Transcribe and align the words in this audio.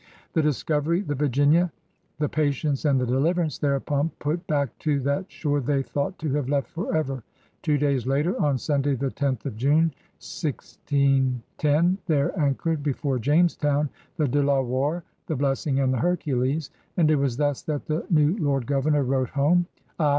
The 0.33 0.41
Discovery, 0.41 1.01
the 1.01 1.13
Virginia, 1.13 1.71
the 2.17 2.27
Patience, 2.27 2.81
ajid 2.85 2.97
the 2.97 3.05
Deliverance 3.05 3.59
thereupon 3.59 4.09
put 4.17 4.47
back 4.47 4.75
to 4.79 4.99
that 5.01 5.31
shore 5.31 5.59
they 5.61 5.83
thought 5.83 6.17
to 6.17 6.33
have 6.33 6.49
left 6.49 6.71
forever. 6.71 7.21
Two 7.61 7.77
days 7.77 8.07
later, 8.07 8.33
on 8.41 8.57
Sunday 8.57 8.95
the 8.95 9.11
10th 9.11 9.45
of 9.45 9.53
Jime, 9.57 9.91
1610, 10.17 11.99
there 12.07 12.31
anchored 12.39 12.81
before 12.81 13.19
Jamestown 13.19 13.91
the 14.17 14.27
De 14.27 14.41
La 14.41 14.59
Warr, 14.61 15.03
the 15.27 15.35
Blessing, 15.35 15.79
and 15.81 15.93
the 15.93 15.99
Hercules; 15.99 16.71
and 16.97 17.11
it 17.11 17.17
was 17.17 17.37
thus 17.37 17.61
that 17.61 17.85
the 17.85 18.03
new 18.09 18.35
Lord 18.39 18.65
Governor 18.65 19.03
wrote 19.03 19.29
home: 19.29 19.67
"I 19.99 20.09